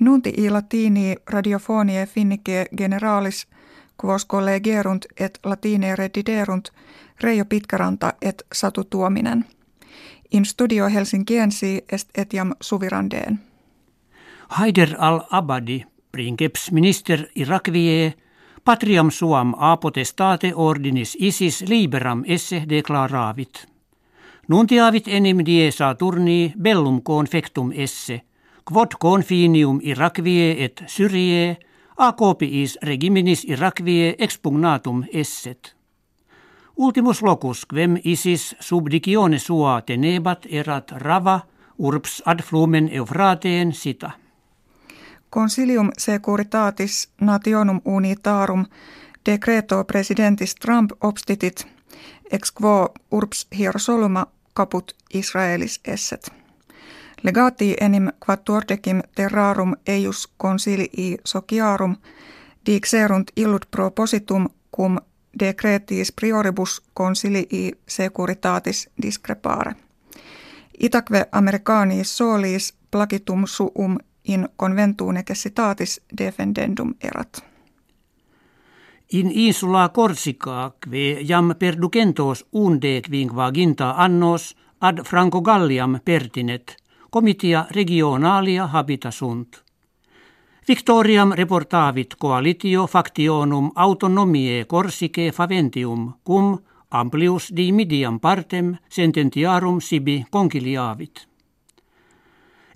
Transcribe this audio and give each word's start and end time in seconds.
Nunti 0.00 0.32
i 0.36 0.50
latini 0.50 1.16
radiofonie 1.30 2.06
finnike 2.06 2.66
generalis 2.76 3.46
quos 4.04 4.26
collegerunt 4.26 5.04
et 5.16 5.38
latine 5.44 5.96
rediderunt 5.96 6.68
Reijo 7.20 7.44
Pitkäranta 7.44 8.12
et 8.22 8.42
Satu 8.52 8.84
Tuominen. 8.84 9.44
In 10.32 10.44
studio 10.44 10.88
Helsinkiensi 10.88 11.84
est 11.92 12.08
etiam 12.18 12.52
suvirandeen. 12.60 13.38
Haider 14.48 14.88
al-Abadi, 14.98 15.84
princeps 16.12 16.72
minister 16.72 17.26
Irakvie, 17.34 18.14
patriam 18.64 19.10
suam 19.10 19.54
a 19.58 19.76
potestate 19.76 20.52
ordinis 20.54 21.16
isis 21.20 21.64
liberam 21.68 22.24
esse 22.26 22.64
declaravit. 22.68 23.66
Nuntiavit 24.48 25.08
enim 25.08 25.38
die 25.46 25.70
Saturni 25.70 26.52
bellum 26.62 27.02
confectum 27.02 27.72
esse, 27.74 28.20
quod 28.64 28.96
confinium 29.00 29.80
Irakvie 29.82 30.64
et 30.64 30.82
Syrie, 30.86 31.56
a 31.96 32.12
copiis 32.12 32.78
regiminis 32.82 33.44
Irakvie 33.44 34.14
expugnatum 34.18 35.04
esset. 35.12 35.76
Ultimus 36.76 37.22
locus 37.22 37.66
quem 37.66 38.00
isis 38.04 38.56
subdicione 38.60 39.38
sua 39.38 39.80
tenebat 39.80 40.46
erat 40.50 40.90
rava 40.90 41.40
urbs 41.78 42.22
ad 42.26 42.42
flumen 42.42 42.88
Eufrateen 42.92 43.72
sita. 43.72 44.10
Consilium 45.30 45.90
securitatis 45.98 47.08
nationum 47.20 47.80
unitarum 47.84 48.66
decreto 49.26 49.84
presidentis 49.84 50.54
Trump 50.54 50.90
obstitit 51.00 51.66
ex 52.30 52.52
quo 52.52 52.88
urbs 53.10 53.46
hierosoluma 53.58 54.26
caput 54.54 54.92
Israelis 55.14 55.80
esset. 55.84 56.43
Legati 57.24 57.74
enim 57.80 58.08
quattordecim 58.26 59.00
terrarum 59.14 59.74
eius 59.86 60.28
consilii 60.36 61.18
sociarum 61.24 61.96
dixerunt 62.66 63.30
illud 63.36 63.62
propositum 63.70 64.48
cum 64.76 64.98
decretis 65.40 66.12
prioribus 66.12 66.82
consilii 66.94 67.72
securitatis 67.88 68.88
discrepare. 69.02 69.74
Itaque 70.78 71.26
Americanis 71.32 72.16
solis 72.16 72.74
placitum 72.90 73.46
suum 73.46 73.98
in 74.24 74.48
conventu 74.56 75.12
necessitatis 75.12 76.00
defendendum 76.18 76.94
erat. 77.02 77.44
In 79.12 79.30
insula 79.30 79.88
Corsica, 79.88 80.72
kve 80.80 81.24
jam 81.24 81.54
perducentos 81.58 82.46
unde 82.52 83.00
ginta 83.54 83.94
annos 83.96 84.56
ad 84.80 84.98
Franco 85.04 85.40
Galliam 85.40 86.00
pertinet, 86.04 86.76
comitia 87.14 87.66
regionalia 87.70 88.66
habitasunt. 88.66 89.62
Victoriam 90.68 91.32
reportavit 91.32 92.14
coalitio 92.18 92.86
factionum 92.86 93.70
autonomie 93.74 94.64
Corsicae 94.66 95.30
faventium, 95.30 96.14
cum 96.24 96.58
amplius 96.90 97.52
di 97.52 97.72
midiam 97.72 98.18
partem 98.18 98.74
sententiarum 98.88 99.78
sibi 99.80 100.24
conciliavit. 100.30 101.28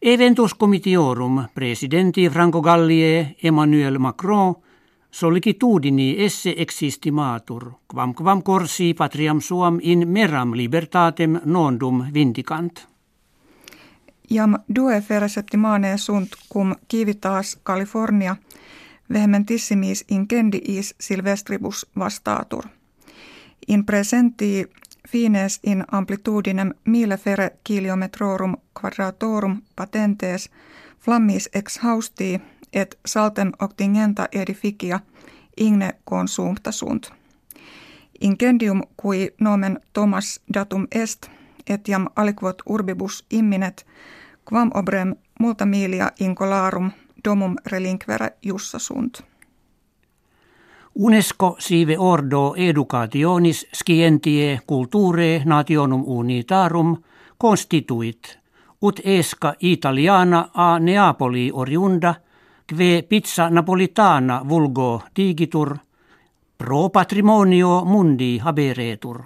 Eventus 0.02 0.54
comitiorum 0.54 1.48
presidenti 1.54 2.28
Franco 2.28 2.60
Gallie 2.60 3.34
Emmanuel 3.42 3.98
Macron 3.98 4.54
solicitudini 5.10 6.14
esse 6.24 6.54
existimatur, 6.56 7.72
quam 7.88 8.14
quam 8.14 8.42
corsi 8.42 8.94
patriam 8.94 9.40
suam 9.40 9.78
in 9.82 10.08
meram 10.08 10.54
libertatem 10.54 11.40
nondum 11.44 12.06
vindicant. 12.12 12.97
Jam 14.30 14.58
due 14.74 15.00
fere 15.00 15.28
septimane 15.28 15.96
sunt 15.96 16.28
cum 16.52 16.74
civitas 16.90 17.58
California 17.66 18.36
vehementissimis 19.12 20.04
incendiis 20.08 20.94
silvestribus 21.00 21.86
vastatur. 21.96 22.64
In 23.68 23.84
presenti 23.84 24.66
fines 25.08 25.60
in 25.62 25.84
amplitudinem 25.92 26.74
mille 26.84 27.16
fere 27.16 27.50
kilometrorum 27.64 28.56
quadratorum 28.80 29.62
patentes 29.76 30.50
flammis 31.00 31.48
ex 31.54 31.78
hausti 31.78 32.40
et 32.72 32.98
saltem 33.06 33.52
octingenta 33.62 34.28
edificia 34.32 35.00
igne 35.56 35.90
consumta 36.04 36.72
sunt. 36.72 37.12
Incendium 38.20 38.82
qui 39.02 39.34
nomen 39.40 39.80
Thomas 39.92 40.40
datum 40.54 40.86
est 40.90 41.30
etiam 41.68 42.06
aliquot 42.16 42.62
urbibus 42.66 43.24
imminet 43.30 43.86
quam 44.44 44.70
obrem 44.74 45.14
multa 45.40 45.66
milia 45.66 46.12
incolarum 46.20 46.90
domum 47.24 47.56
relinquere 47.66 48.30
jussa 48.42 48.78
sunt. 48.78 49.22
UNESCO 50.94 51.56
sive 51.58 51.98
ordo 51.98 52.54
educationis 52.56 53.66
scientie 53.74 54.60
culture 54.66 55.42
nationum 55.44 56.04
unitarum 56.06 56.96
constituit, 57.38 58.38
ut 58.82 59.00
esca 59.04 59.54
italiana 59.60 60.48
a 60.54 60.78
Neapoli 60.78 61.50
oriunda, 61.52 62.14
kve 62.66 63.02
pizza 63.08 63.50
napolitana 63.50 64.40
vulgo 64.48 65.02
digitur, 65.16 65.76
pro 66.58 66.88
patrimonio 66.88 67.84
mundi 67.84 68.38
haberetur. 68.38 69.22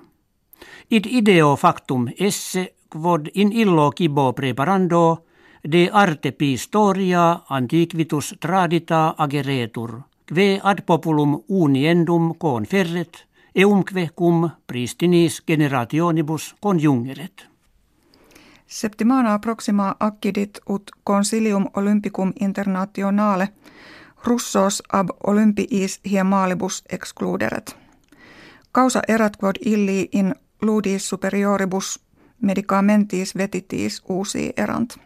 Id 0.93 1.07
ideo 1.09 1.57
factum 1.57 2.09
esse 2.21 2.75
quod 2.93 3.27
in 3.35 3.53
illo 3.53 3.93
cibo 3.97 4.33
preparando 4.33 5.25
de 5.73 5.89
arte 5.93 6.33
pistoria 6.33 7.39
antiquitus 7.49 8.35
tradita 8.41 9.15
ageretur, 9.19 10.01
kve 10.27 10.61
ad 10.63 10.83
populum 10.87 11.39
uniendum 11.49 12.35
conferret, 12.39 13.25
eumque 13.55 14.11
cum 14.19 14.51
pristinis 14.67 15.43
generationibus 15.47 16.55
conjungeret. 16.61 17.49
Septimana 18.67 19.39
proxima 19.39 19.95
accidit 20.01 20.61
ut 20.69 20.91
consilium 21.05 21.67
olympicum 21.77 22.33
internationale 22.41 23.49
russos 24.25 24.83
ab 24.93 25.09
olympiis 25.27 26.01
hiemalibus 26.05 26.83
excluderet. 26.93 27.77
Causa 28.73 29.01
erat 29.09 29.37
quod 29.37 29.57
illi 29.65 30.09
in 30.13 30.35
ludis 30.63 31.09
superioribus 31.09 32.01
medicamentis 32.41 33.37
vetitis 33.37 34.03
uusi 34.09 34.53
erant. 34.57 34.97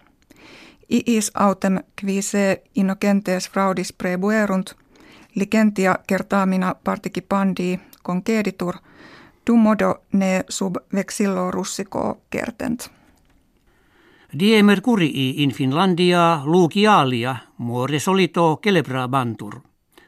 Iis 0.91 1.31
autem 1.35 1.79
qui 2.01 2.23
se 2.23 2.63
innocentes 2.75 3.51
fraudis 3.51 3.93
prebuerunt, 3.93 4.71
licentia 5.35 5.99
kertaamina 6.07 6.75
participandi 6.85 7.81
conceditur, 8.03 8.77
dum 9.47 9.59
modo 9.59 9.95
ne 10.13 10.45
sub 10.49 10.77
vexillo 10.95 11.51
russico 11.51 12.19
kertent. 12.31 12.91
Die 14.39 14.63
Mercurii 14.63 15.43
in 15.43 15.51
Finlandia 15.51 16.41
Lugialia 16.45 17.37
muore 17.59 17.99
solito 17.99 18.61
celebra 18.65 19.09
bantur. 19.09 19.61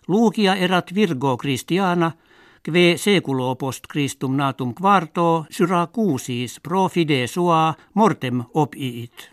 Lugia 0.09 0.57
erat 0.57 0.95
virgo 0.95 1.37
Christiana– 1.37 2.13
kve 2.63 2.97
seculo 2.97 3.55
post 3.55 3.87
Christum 3.87 4.37
natum 4.37 4.75
quarto 4.75 5.47
syracusis 5.51 6.61
pro 6.61 6.89
fide 6.89 7.27
sua 7.27 7.75
mortem 7.95 8.43
opiit. 8.55 9.31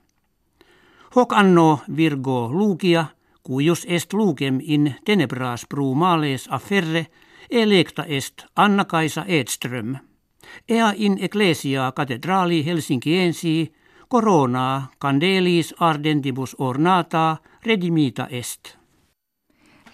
Hoc 1.16 1.34
anno 1.34 1.80
virgo 1.96 2.50
lugia, 2.52 3.06
cuius 3.44 3.86
est 3.90 4.14
lugem 4.14 4.60
in 4.62 4.96
tenebras 5.06 5.66
pru 5.66 5.94
males 5.96 6.48
afferre, 6.50 7.06
electa 7.50 8.04
est 8.04 8.46
Anna-Kaisa 8.56 9.26
Edström. 9.28 9.96
Ea 10.70 10.94
in 10.96 11.18
ecclesia 11.22 11.92
cathedrali 11.92 12.66
Helsinkiensi, 12.66 13.74
corona 14.08 14.88
candelis 15.00 15.74
ardentibus 15.80 16.56
ornata 16.60 17.38
redimita 17.66 18.28
est. 18.30 18.78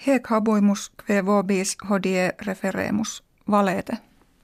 Hec 0.08 0.28
habuimus 0.28 0.92
kve 0.98 1.26
vobis 1.26 1.76
hodie 1.90 2.32
referemus 2.46 3.24
valete. 3.52 3.98